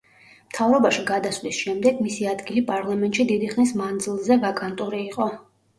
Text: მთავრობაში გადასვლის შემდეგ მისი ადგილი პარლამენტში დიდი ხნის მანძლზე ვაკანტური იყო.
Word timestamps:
მთავრობაში 0.53 1.03
გადასვლის 1.09 1.59
შემდეგ 1.65 2.01
მისი 2.07 2.27
ადგილი 2.33 2.65
პარლამენტში 2.73 3.27
დიდი 3.35 3.53
ხნის 3.55 3.79
მანძლზე 3.85 4.41
ვაკანტური 4.49 5.07
იყო. 5.11 5.35